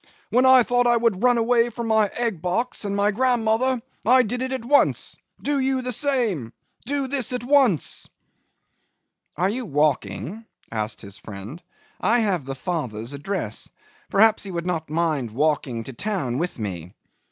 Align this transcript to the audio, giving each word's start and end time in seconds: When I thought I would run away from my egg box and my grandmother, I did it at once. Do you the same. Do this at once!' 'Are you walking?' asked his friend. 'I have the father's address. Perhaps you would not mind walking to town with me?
When 0.31 0.47
I 0.47 0.63
thought 0.63 0.87
I 0.87 0.97
would 0.97 1.21
run 1.21 1.37
away 1.37 1.69
from 1.69 1.87
my 1.87 2.07
egg 2.17 2.41
box 2.41 2.85
and 2.85 2.95
my 2.95 3.11
grandmother, 3.11 3.79
I 4.03 4.23
did 4.23 4.41
it 4.41 4.51
at 4.51 4.65
once. 4.65 5.15
Do 5.43 5.59
you 5.59 5.83
the 5.83 5.91
same. 5.91 6.53
Do 6.87 7.07
this 7.07 7.31
at 7.33 7.43
once!' 7.43 8.09
'Are 9.37 9.49
you 9.51 9.67
walking?' 9.67 10.45
asked 10.71 11.01
his 11.01 11.19
friend. 11.19 11.61
'I 11.99 12.17
have 12.21 12.45
the 12.45 12.55
father's 12.55 13.13
address. 13.13 13.69
Perhaps 14.09 14.43
you 14.47 14.53
would 14.53 14.65
not 14.65 14.89
mind 14.89 15.29
walking 15.29 15.83
to 15.83 15.93
town 15.93 16.39
with 16.39 16.57
me? 16.57 16.95